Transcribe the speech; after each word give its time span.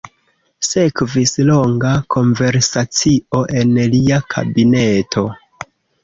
Sekvis 0.67 1.33
longa 1.49 1.91
konversacio 2.15 3.41
en 3.59 3.75
lia 3.97 4.17
kabineto. 4.35 5.23